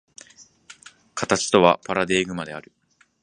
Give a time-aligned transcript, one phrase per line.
[1.13, 2.71] 形とはパラデーグマである。